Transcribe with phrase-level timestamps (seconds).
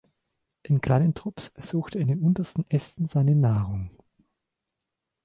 [0.63, 3.91] In kleinen Trupps sucht er in den untersten Ästen seine Nahrung.